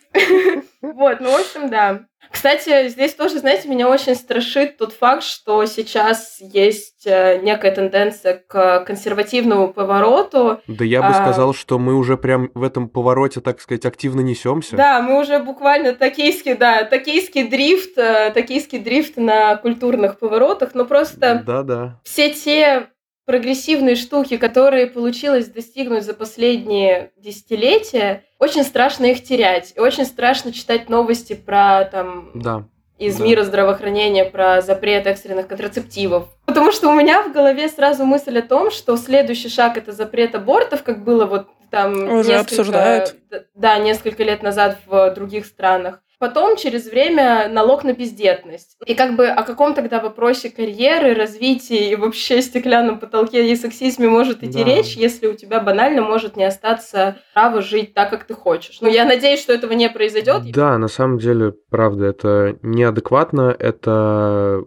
[0.82, 2.06] Вот, ну, в общем, да.
[2.32, 8.42] Кстати, здесь тоже, знаете, меня очень страшит тот факт, что сейчас есть э, некая тенденция
[8.48, 10.62] к консервативному повороту.
[10.68, 11.14] Да я бы а...
[11.14, 14.78] сказал, что мы уже прям в этом повороте, так сказать, активно несемся.
[14.78, 20.86] Да, мы уже буквально токийский, да, токийский дрифт, э, токийский дрифт на культурных поворотах, но
[20.86, 22.00] просто да, да.
[22.04, 22.88] все те
[23.32, 29.72] прогрессивные штуки, которые получилось достигнуть за последние десятилетия, очень страшно их терять.
[29.78, 32.66] И очень страшно читать новости про там да.
[32.98, 33.24] из да.
[33.24, 36.28] мира здравоохранения, про запрет экстренных контрацептивов.
[36.46, 40.36] Потому что у меня в голове сразу мысль о том, что следующий шаг это запрет
[40.36, 43.16] абортов, как было вот там уже несколько, обсуждают.
[43.56, 48.78] Да, несколько лет назад в других странах потом через время налог на бездетность.
[48.86, 54.08] И как бы о каком тогда вопросе карьеры, развития и вообще стеклянном потолке и сексизме
[54.08, 54.70] может идти да.
[54.70, 58.82] речь, если у тебя банально может не остаться право жить так, как ты хочешь.
[58.82, 60.44] Но я надеюсь, что этого не произойдет.
[60.52, 64.64] Да, на самом деле, правда, это неадекватно, это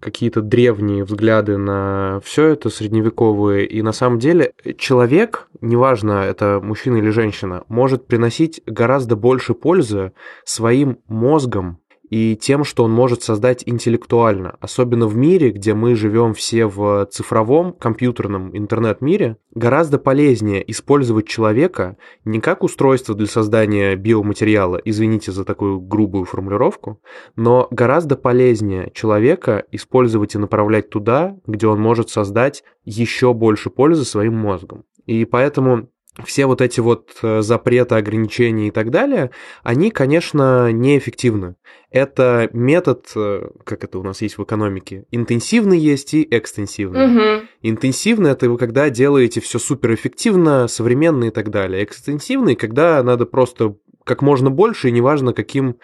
[0.00, 3.66] какие-то древние взгляды на все это средневековые.
[3.66, 10.12] И на самом деле человек, неважно, это мужчина или женщина, может приносить гораздо больше пользы
[10.44, 11.79] своим мозгом,
[12.10, 14.56] и тем, что он может создать интеллектуально.
[14.60, 21.96] Особенно в мире, где мы живем все в цифровом, компьютерном интернет-мире, гораздо полезнее использовать человека
[22.24, 27.00] не как устройство для создания биоматериала, извините за такую грубую формулировку,
[27.36, 34.04] но гораздо полезнее человека использовать и направлять туда, где он может создать еще больше пользы
[34.04, 34.84] своим мозгом.
[35.06, 35.88] И поэтому
[36.24, 39.30] все вот эти вот э, запреты, ограничения и так далее,
[39.62, 41.56] они, конечно, неэффективны.
[41.90, 47.06] Это метод, э, как это у нас есть в экономике, интенсивный есть и экстенсивный.
[47.06, 47.46] Угу.
[47.62, 51.84] Интенсивный это вы когда делаете все суперэффективно, современно и так далее.
[51.84, 55.76] Экстенсивный, когда надо просто как можно больше, и неважно каким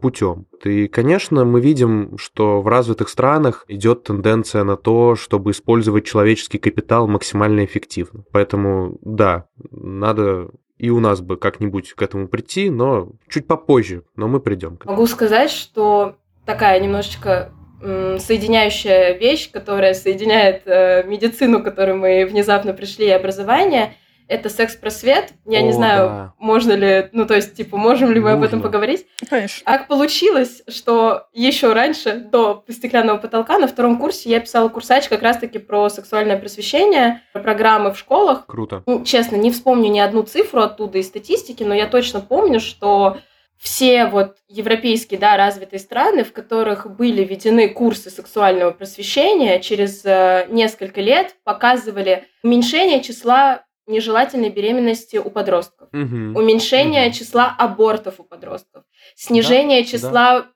[0.00, 0.46] путем.
[0.64, 6.58] И, конечно, мы видим, что в развитых странах идет тенденция на то, чтобы использовать человеческий
[6.58, 8.24] капитал максимально эффективно.
[8.32, 14.28] Поэтому, да, надо и у нас бы как-нибудь к этому прийти, но чуть попозже, но
[14.28, 14.78] мы придем.
[14.84, 22.74] Могу сказать, что такая немножечко соединяющая вещь, которая соединяет э, медицину, к которой мы внезапно
[22.74, 23.94] пришли, и образование–
[24.30, 25.32] это секс-просвет.
[25.44, 26.34] Я О, не знаю, да.
[26.38, 29.06] можно ли, ну, то есть, типа, можем ли мы об этом поговорить.
[29.28, 29.64] Конечно.
[29.64, 35.22] Как получилось, что еще раньше, до стеклянного потолка, на втором курсе я писала курсач как
[35.22, 38.46] раз-таки про сексуальное просвещение, про программы в школах.
[38.46, 38.84] Круто.
[38.86, 43.18] Ну, честно, не вспомню ни одну цифру оттуда из статистики, но я точно помню, что
[43.58, 50.46] все вот европейские, да, развитые страны, в которых были введены курсы сексуального просвещения, через э,
[50.48, 56.38] несколько лет показывали уменьшение числа нежелательной беременности у подростков, угу.
[56.38, 57.14] уменьшение угу.
[57.14, 60.46] числа абортов у подростков, снижение да, числа да.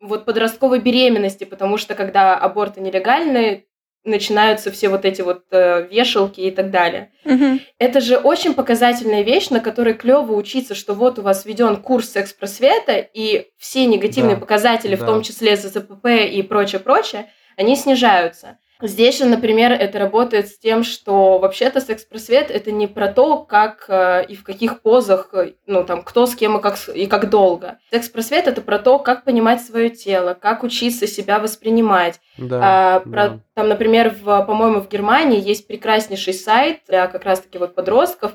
[0.00, 3.66] вот подростковой беременности, потому что когда аборты нелегальны,
[4.04, 7.12] начинаются все вот эти вот э, вешалки и так далее.
[7.24, 7.60] Угу.
[7.78, 12.10] Это же очень показательная вещь, на которой клево учиться, что вот у вас введен курс
[12.10, 15.04] секс-просвета, и все негативные да, показатели, да.
[15.04, 18.58] в том числе ЗЗПП и прочее-прочее, они снижаются.
[18.82, 23.86] Здесь же, например, это работает с тем, что вообще-то секс-просвет— это не про то, как
[23.88, 27.30] э, и в каких позах, э, ну, там, кто с кем и как, и как
[27.30, 27.78] долго.
[27.90, 32.20] Секс-просвет— это про то, как понимать свое тело, как учиться себя воспринимать.
[32.36, 33.38] Да, а, про, да.
[33.54, 38.32] Там, например, в, по-моему, в Германии есть прекраснейший сайт для как раз-таки вот подростков,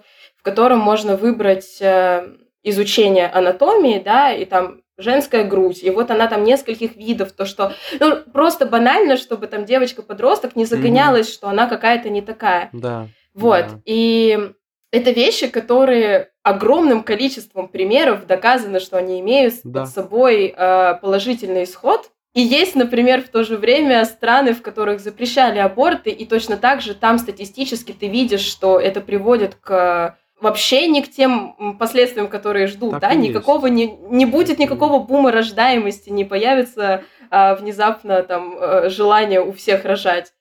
[0.48, 2.26] котором можно выбрать э,
[2.64, 7.74] изучение анатомии, да, и там женская грудь, и вот она там нескольких видов, то что,
[8.00, 11.34] ну, просто банально, чтобы там девочка-подросток не загонялась, mm-hmm.
[11.34, 12.70] что она какая-то не такая.
[12.74, 13.08] Да.
[13.34, 13.82] Вот, да.
[13.86, 14.52] и
[14.92, 19.82] это вещи, которые огромным количеством примеров доказано, что они имеют да.
[19.82, 22.10] под собой э, положительный исход.
[22.34, 26.82] И есть, например, в то же время страны, в которых запрещали аборты, и точно так
[26.82, 32.68] же там статистически ты видишь, что это приводит к вообще не к тем последствиям, которые
[32.68, 38.56] ждут, так да, никакого не, не будет никакого бума рождаемости, не появится а, внезапно там
[38.60, 40.34] а, желание у всех рожать.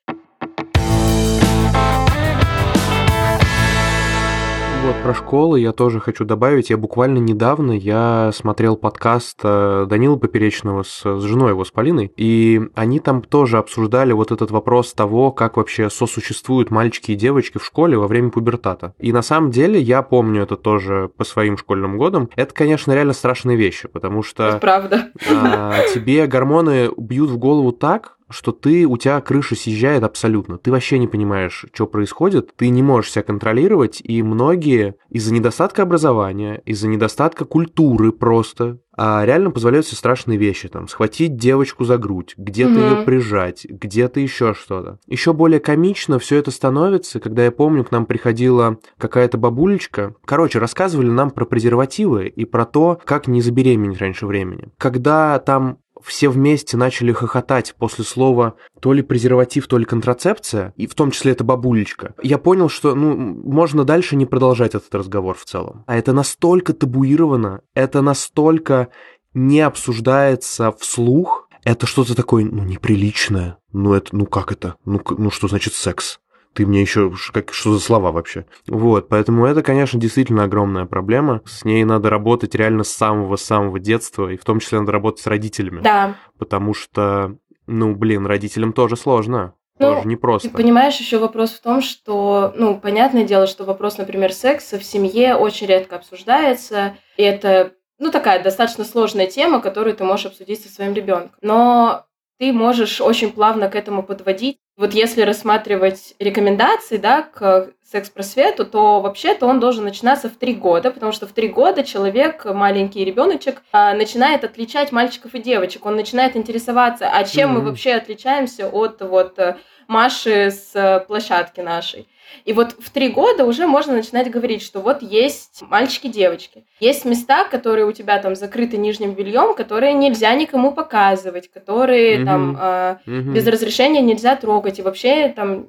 [4.87, 6.69] Вот про школы я тоже хочу добавить.
[6.69, 12.13] Я буквально недавно я смотрел подкаст э, Данила Поперечного с, с женой его, с Полиной,
[12.15, 17.57] и они там тоже обсуждали вот этот вопрос того, как вообще сосуществуют мальчики и девочки
[17.57, 18.93] в школе во время пубертата.
[18.97, 22.29] И на самом деле я помню это тоже по своим школьным годам.
[22.37, 24.47] Это, конечно, реально страшные вещи, потому что...
[24.47, 25.09] Это правда.
[25.29, 30.57] А, тебе гормоны бьют в голову так, что ты, у тебя крыша съезжает абсолютно.
[30.57, 35.83] Ты вообще не понимаешь, что происходит, ты не можешь себя контролировать, и многие из-за недостатка
[35.83, 41.97] образования, из-за недостатка культуры просто, а реально позволяют себе страшные вещи, там, схватить девочку за
[41.97, 42.99] грудь, где-то mm-hmm.
[42.99, 44.99] ее прижать, где-то еще что-то.
[45.05, 50.15] Еще более комично все это становится, когда я помню, к нам приходила какая-то бабулечка.
[50.25, 54.69] Короче, рассказывали нам про презервативы и про то, как не забеременеть раньше времени.
[54.77, 60.87] Когда там все вместе начали хохотать после слова то ли презерватив, то ли контрацепция, и
[60.87, 65.35] в том числе это бабулечка, я понял, что ну, можно дальше не продолжать этот разговор
[65.37, 65.83] в целом.
[65.87, 68.89] А это настолько табуировано, это настолько
[69.33, 73.57] не обсуждается вслух, это что-то такое, ну, неприличное.
[73.73, 74.75] Ну, это, ну, как это?
[74.85, 76.19] Ну, ну что значит секс?
[76.57, 78.47] Ты мне еще как что за слова вообще.
[78.67, 81.41] Вот, поэтому это, конечно, действительно огромная проблема.
[81.45, 85.27] С ней надо работать реально с самого-самого детства, и в том числе надо работать с
[85.27, 85.81] родителями.
[85.83, 86.15] Да.
[86.39, 87.35] Потому что,
[87.67, 89.53] ну, блин, родителям тоже сложно.
[89.77, 90.49] Ну, тоже непросто.
[90.49, 94.83] Ты понимаешь, еще вопрос в том, что, ну, понятное дело, что вопрос, например, секса в
[94.83, 100.63] семье очень редко обсуждается, и это, ну, такая достаточно сложная тема, которую ты можешь обсудить
[100.63, 101.37] со своим ребенком.
[101.43, 102.07] Но
[102.39, 104.57] ты можешь очень плавно к этому подводить.
[104.77, 110.91] Вот если рассматривать рекомендации да, к секс-просвету, то вообще-то он должен начинаться в три года,
[110.91, 115.83] потому что в три года человек, маленький ребеночек, а, начинает отличать мальчиков и девочек.
[115.85, 117.53] Он начинает интересоваться, а чем mm-hmm.
[117.53, 122.07] мы вообще отличаемся от вот э, Маши с э, площадки нашей.
[122.43, 126.65] И вот в три года уже можно начинать говорить, что вот есть мальчики-девочки.
[126.81, 132.25] Есть места, которые у тебя там закрыты нижним бельем, которые нельзя никому показывать, которые mm-hmm.
[132.25, 133.33] там э, mm-hmm.
[133.33, 134.66] без разрешения нельзя трогать.
[134.69, 135.67] И вообще там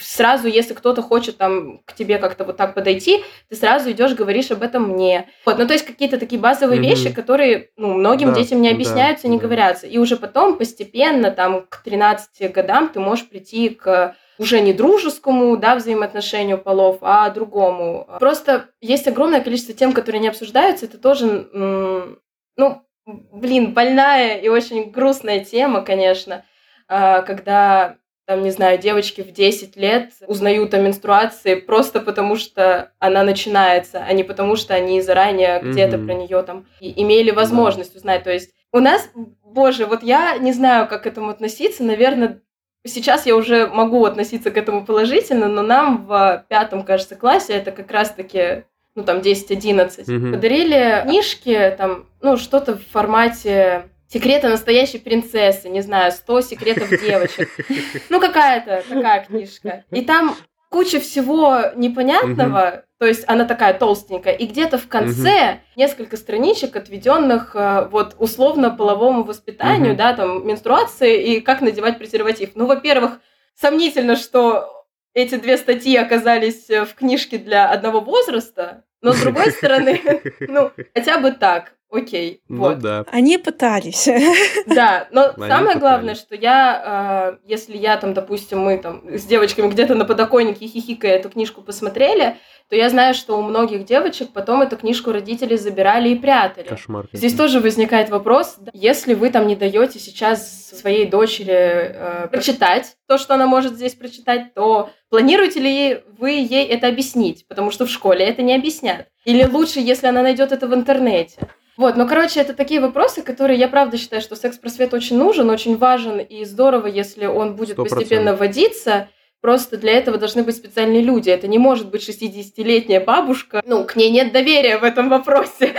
[0.00, 4.50] сразу, если кто-то хочет там к тебе как-то вот так подойти, ты сразу идешь, говоришь
[4.50, 5.28] об этом мне.
[5.46, 6.84] Вот, ну то есть какие-то такие базовые mm-hmm.
[6.84, 9.42] вещи, которые ну, многим да, детям не объясняются, да, не да.
[9.42, 9.86] говорятся.
[9.86, 15.56] И уже потом постепенно, там, к 13 годам ты можешь прийти к уже не дружескому,
[15.56, 18.08] да, взаимоотношению полов, а другому.
[18.18, 20.86] Просто есть огромное количество тем, которые не обсуждаются.
[20.86, 26.44] Это тоже, ну, блин, больная и очень грустная тема, конечно,
[26.88, 32.92] а, когда там, не знаю, девочки в 10 лет узнают о менструации просто потому, что
[32.98, 35.70] она начинается, а не потому, что они заранее mm-hmm.
[35.70, 38.24] где-то про нее там имели возможность узнать.
[38.24, 39.08] То есть у нас,
[39.42, 42.40] боже, вот я не знаю, как к этому относиться, наверное,
[42.86, 47.70] Сейчас я уже могу относиться к этому положительно, но нам в пятом, кажется, классе, это
[47.70, 50.34] как раз-таки, ну, там, 10-11, угу.
[50.34, 57.48] подарили книжки, там, ну, что-то в формате секреты настоящей принцессы, не знаю, 100 секретов девочек.
[58.08, 59.84] Ну, какая-то такая книжка.
[59.90, 60.36] И там
[60.70, 65.60] куча всего непонятного, то есть она такая толстенькая, и где-то в конце угу.
[65.76, 69.98] несколько страничек, отведенных э, вот условно половому воспитанию, угу.
[69.98, 72.50] да, там менструации и как надевать презерватив.
[72.54, 73.20] Ну, во-первых,
[73.54, 79.52] сомнительно, что эти две статьи оказались э, в книжке для одного возраста, но с другой
[79.52, 80.00] стороны,
[80.40, 82.42] ну, хотя бы так окей.
[82.48, 82.78] Ну вот.
[82.78, 83.04] да.
[83.12, 84.08] Они пытались.
[84.66, 85.80] Да, но Они самое пытались.
[85.80, 90.66] главное, что я, э, если я там, допустим, мы там с девочками где-то на подоконнике
[90.66, 92.38] хихикая эту книжку посмотрели,
[92.68, 96.66] то я знаю, что у многих девочек потом эту книжку родители забирали и прятали.
[96.66, 97.08] Кошмар.
[97.12, 103.18] Здесь тоже возникает вопрос, если вы там не даете сейчас своей дочери э, прочитать то,
[103.18, 107.46] что она может здесь прочитать, то планируете ли вы ей это объяснить?
[107.48, 109.06] Потому что в школе это не объяснят.
[109.24, 111.36] Или лучше, если она найдет это в интернете?
[111.76, 115.76] Вот, ну, короче, это такие вопросы, которые я правда считаю, что секс-просвет очень нужен, очень
[115.76, 117.88] важен, и здорово, если он будет 100%.
[117.88, 119.08] постепенно вводиться,
[119.44, 121.28] Просто для этого должны быть специальные люди.
[121.28, 123.62] Это не может быть 60-летняя бабушка.
[123.66, 125.74] Ну, к ней нет доверия в этом вопросе.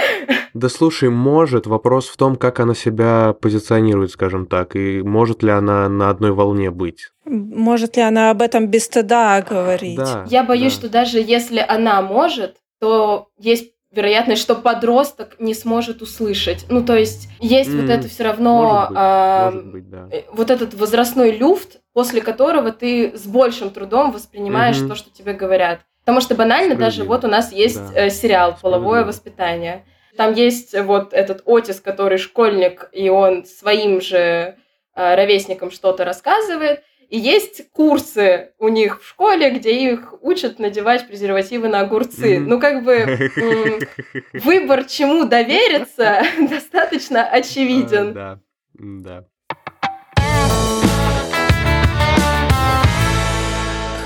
[0.54, 1.66] Да слушай, может.
[1.66, 6.32] Вопрос в том, как она себя позиционирует, скажем так, и может ли она на одной
[6.32, 7.10] волне быть.
[7.26, 9.98] Может ли она об этом без стыда говорить?
[9.98, 10.80] Да, Я боюсь, да.
[10.82, 16.66] что даже если она может, то есть вероятность, что подросток не сможет услышать.
[16.70, 20.08] Ну, то есть есть вот М, это все равно быть, может быть, да.
[20.12, 24.90] э, вот этот возрастной люфт, после которого ты с большим трудом воспринимаешь Мгм.
[24.90, 25.80] то, что тебе говорят.
[26.02, 28.06] Потому что банально даже вот у нас есть Да.
[28.06, 29.86] э, сериал «Половое воспитание».
[30.18, 34.56] Там есть вот этот Отис, который школьник, и он своим же
[34.98, 36.82] э, ровесникам что-то рассказывает.
[37.10, 42.40] И есть курсы у них в школе, где их учат надевать презервативы на огурцы.
[42.40, 42.50] Мгм.
[42.50, 43.80] Ну, как бы м,
[44.34, 48.14] выбор, чему довериться, достаточно А, очевиден.
[48.14, 48.40] Да,
[48.74, 49.26] да.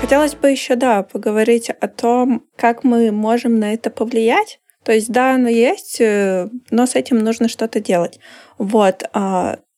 [0.00, 4.60] Хотелось бы еще, да, поговорить о том, как мы можем на это повлиять.
[4.84, 8.18] То есть, да, оно есть, э, но с этим нужно что-то делать.
[8.58, 9.04] Вот.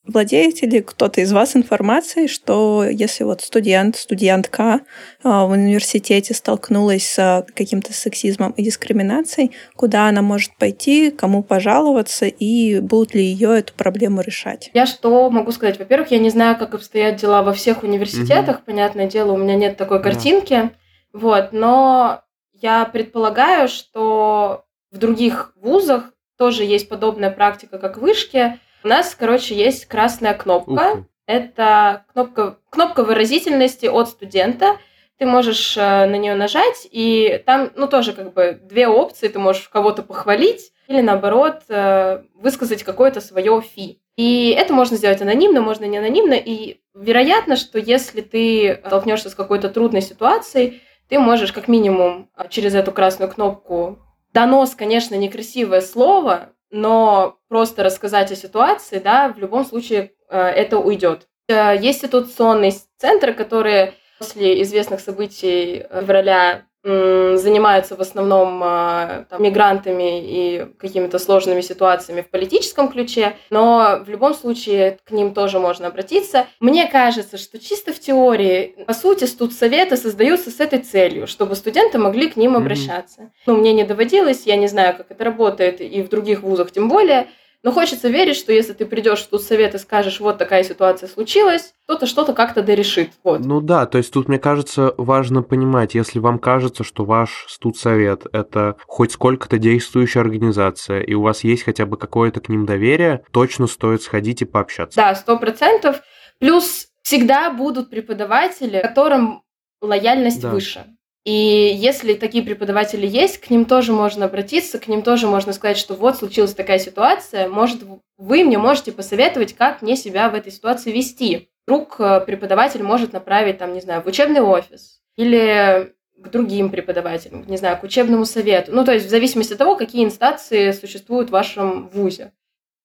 [0.04, 4.80] А Владеете ли кто-то из вас информацией, что если вот студент, студентка
[5.22, 12.26] а, в университете столкнулась с каким-то сексизмом и дискриминацией, куда она может пойти, кому пожаловаться
[12.26, 14.70] и будут ли ее эту проблему решать?
[14.74, 15.78] Я что могу сказать?
[15.78, 18.64] Во-первых, я не знаю, как обстоят дела во всех университетах.
[18.64, 20.04] Понятное дело, у меня нет такой Да.
[20.04, 20.70] картинки.
[21.12, 22.22] Вот, но
[22.52, 28.58] я предполагаю, что в других вузах тоже есть подобная практика, как в вышке.
[28.84, 31.04] У нас, короче, есть красная кнопка.
[31.26, 34.78] Это кнопка, кнопка выразительности от студента.
[35.18, 39.28] Ты можешь э, на нее нажать, и там, ну, тоже как бы две опции.
[39.28, 44.00] Ты можешь кого-то похвалить или, наоборот, э, высказать какое-то свое фи.
[44.16, 46.34] И это можно сделать анонимно, можно не анонимно.
[46.34, 52.74] И вероятно, что если ты столкнешься с какой-то трудной ситуацией, ты можешь как минимум через
[52.74, 54.00] эту красную кнопку
[54.34, 60.78] донос, конечно, некрасивое слово, но просто рассказать о ситуации, да, в любом случае э, это
[60.78, 61.28] уйдет.
[61.48, 69.42] Э, Есть ситуационные центры, которые после известных событий э, февраля занимаются в основном э, там,
[69.42, 75.60] мигрантами и какими-то сложными ситуациями в политическом ключе, но в любом случае к ним тоже
[75.60, 76.46] можно обратиться.
[76.58, 81.98] Мне кажется, что чисто в теории, по сути, студсоветы создаются с этой целью, чтобы студенты
[81.98, 83.30] могли к ним обращаться.
[83.46, 86.88] Ну, мне не доводилось, я не знаю, как это работает, и в других вузах тем
[86.88, 87.28] более,
[87.62, 91.74] но хочется верить, что если ты придешь в студсовет и скажешь, вот такая ситуация случилась,
[91.84, 93.10] кто-то что-то как-то дорешит.
[93.22, 93.40] Вот.
[93.44, 98.26] Ну да, то есть тут, мне кажется, важно понимать, если вам кажется, что ваш студсовет–
[98.32, 103.24] это хоть сколько-то действующая организация, и у вас есть хотя бы какое-то к ним доверие,
[103.30, 104.96] точно стоит сходить и пообщаться.
[104.96, 106.00] Да, сто процентов.
[106.38, 109.42] Плюс всегда будут преподаватели, которым
[109.80, 110.50] лояльность Да.
[110.50, 110.86] выше.
[111.24, 115.78] И если такие преподаватели есть, к ним тоже можно обратиться, к ним тоже можно сказать,
[115.78, 117.82] что вот случилась такая ситуация, может,
[118.16, 121.48] вы мне можете посоветовать, как мне себя в этой ситуации вести.
[121.64, 127.44] Вдруг э, преподаватель может направить, там, не знаю, в учебный офис или к другим преподавателям,
[127.46, 128.72] не знаю, к учебному совету.
[128.72, 132.32] Ну, то есть в зависимости от того, какие инстанции существуют в вашем вузе.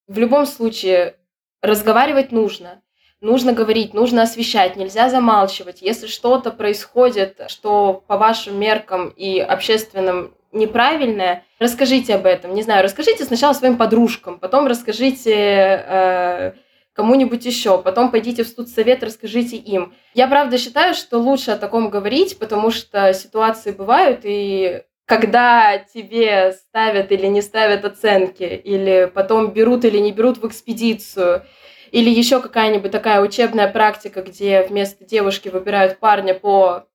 [0.08, 1.16] В любом случае,
[1.62, 2.82] разговаривать нужно.
[3.20, 5.82] Нужно говорить, нужно освещать, нельзя замалчивать.
[5.82, 12.54] Если что-то происходит, что по вашим меркам и общественным неправильное, расскажите об этом.
[12.54, 16.54] Не знаю, расскажите сначала своим подружкам, потом расскажите э,
[16.94, 19.94] кому-нибудь еще, потом пойдите в студсовет, расскажите им.
[20.14, 26.52] Я правда считаю, что лучше о таком говорить, потому что ситуации бывают, и когда тебе
[26.52, 31.44] ставят или не ставят оценки, или потом берут или не берут в экспедицию,
[31.92, 36.88] или еще какая-нибудь такая учебная практика, где вместо девушки выбирают парня по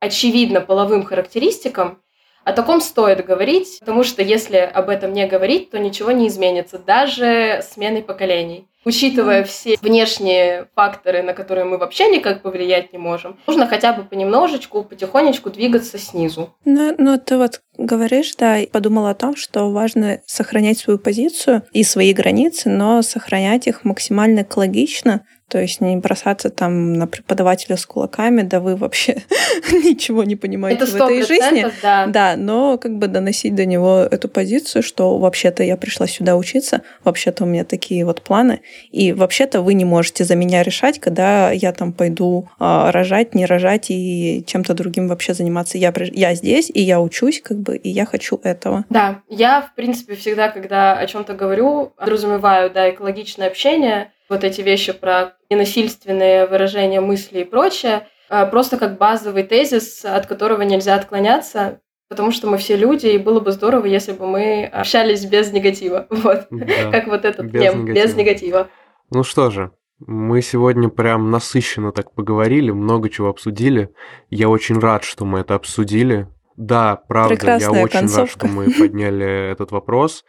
[0.00, 2.02] очевидно половым характеристикам,
[2.44, 6.78] о таком стоит говорить, потому что если об этом не говорить, то ничего не изменится,
[6.78, 8.66] даже сменой поколений.
[8.84, 14.02] Учитывая все внешние факторы, на которые мы вообще никак повлиять не можем, нужно хотя бы
[14.02, 16.52] понемножечку, потихонечку двигаться снизу.
[16.64, 21.62] Ну, ну, ты вот говоришь, да, и подумала о том, что важно сохранять свою позицию
[21.72, 27.76] и свои границы, но сохранять их максимально экологично, то есть не бросаться там на преподавателя
[27.76, 29.16] с кулаками, да вы вообще
[29.70, 31.66] ничего не понимаете в этой жизни.
[31.82, 32.06] да.
[32.06, 36.80] Да, но как бы доносить до него эту позицию, что вообще-то я пришла сюда учиться,
[37.04, 41.50] вообще-то у меня такие вот планы, и вообще-то вы не можете за меня решать, когда
[41.50, 45.76] я там пойду а, рожать, не рожать и чем-то другим вообще заниматься.
[45.76, 48.86] Я, я здесь, и я учусь, как бы, и я хочу этого.
[48.88, 54.60] Да, я, в принципе, всегда, когда о чем-то говорю, подразумеваю, да, экологичное общение, вот эти
[54.62, 58.08] вещи про ненасильственные выражения мысли и прочее.
[58.30, 63.18] э, просто как базовый тезис, от которого нельзя отклоняться, потому что мы все люди, и
[63.18, 66.06] было бы здорово, если бы мы общались без негатива.
[66.10, 66.46] Вот.
[66.50, 68.04] Да, как вот этот без мем, негатива.
[68.06, 68.68] без негатива.
[69.10, 73.90] Ну что же, мы сегодня прям насыщенно так поговорили, много чего обсудили.
[74.30, 76.26] Я очень рад, что мы это обсудили.
[76.56, 78.20] Да, правда, Прекрасная я очень концовка.
[78.22, 80.24] рад, что мы подняли этот вопрос.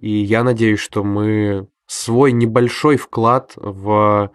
[0.00, 4.30] И я надеюсь, что мы свой небольшой вклад в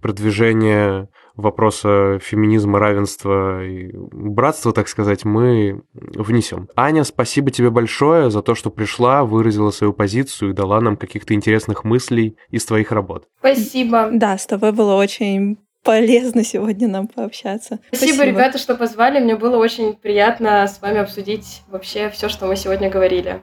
[0.00, 6.68] продвижение вопроса феминизма, равенства и братства, так сказать, мы внесем.
[6.76, 11.34] Аня, спасибо тебе большое за то, что пришла, выразила свою позицию и дала нам каких-то
[11.34, 13.24] интересных мыслей из твоих работ.
[13.38, 14.10] Спасибо.
[14.12, 17.78] Да, с тобой было очень полезно сегодня нам пообщаться.
[17.88, 19.20] Спасибо, Спасибо, ребята, что позвали.
[19.20, 23.42] Мне было очень приятно с вами обсудить вообще все, что мы сегодня говорили.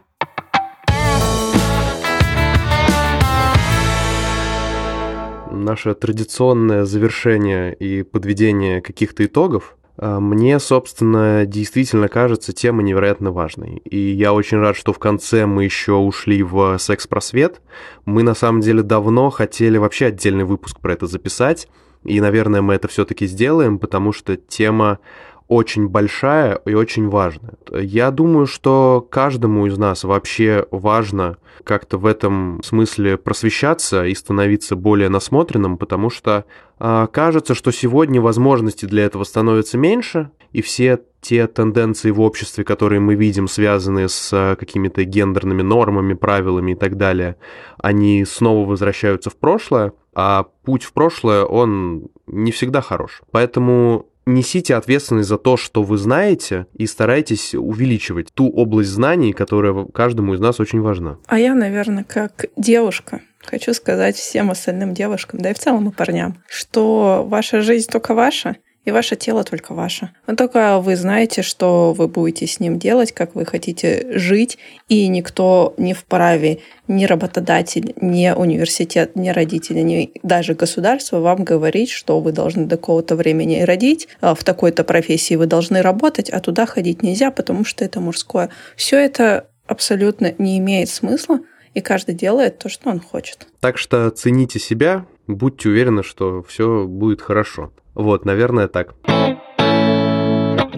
[5.64, 13.78] Наше традиционное завершение и подведение каких-то итогов, а, мне, собственно, действительно кажется тема невероятно важной.
[13.78, 17.62] И я очень рад, что в конце мы еще ушли в секс-просвет.
[18.06, 21.68] Мы, на самом деле, давно хотели вообще отдельный выпуск про это записать.
[22.04, 25.00] И, наверное, мы это все-таки сделаем, потому что тема
[25.48, 27.54] очень большая и очень важная.
[27.72, 34.76] Я думаю, что каждому из нас вообще важно как-то в этом смысле просвещаться и становиться
[34.76, 36.46] более насмотренным, потому что
[36.80, 42.64] э, кажется, что сегодня возможностей для этого становится меньше, и все те тенденции в обществе,
[42.64, 47.36] которые мы видим, связанные с а, какими-то гендерными нормами, правилами и так далее,
[47.80, 53.24] они снова возвращаются в прошлое, а путь в прошлое, он не всегда хорош.
[53.32, 59.86] Поэтому несите ответственность за то, что вы знаете, и старайтесь увеличивать ту область знаний, которая
[59.86, 61.18] каждому из нас очень важна.
[61.28, 65.92] А я, наверное, как девушка, хочу сказать всем остальным девушкам, да и в целом и
[65.92, 70.12] парням, что ваша жизнь только ваша, и ваше тело только ваше.
[70.28, 74.58] Но только вы знаете, что вы будете с ним делать, как вы хотите жить,
[74.88, 81.90] и никто не вправе, ни работодатель, ни университет, ни родители, ни даже государство вам говорить,
[81.90, 86.40] что вы должны до какого-то времени родить, а в такой-то профессии вы должны работать, а
[86.40, 88.50] туда ходить нельзя, потому что это мужское.
[88.76, 91.40] Все это абсолютно не имеет смысла,
[91.74, 93.48] и каждый делает то, что он хочет.
[93.60, 97.72] Так что цените себя, будьте уверены, что все будет хорошо.
[97.96, 98.94] Вот, наверное, так.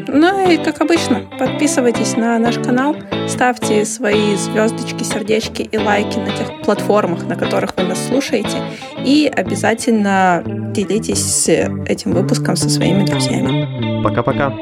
[0.10, 2.96] Ну и как обычно, подписывайтесь на наш канал,
[3.28, 8.58] ставьте свои звездочки, сердечки и лайки на тех платформах, на которых вы нас слушаете,
[9.04, 10.44] и обязательно
[10.74, 14.02] делитесь этим выпуском со своими друзьями.
[14.04, 14.54] Пока-пока.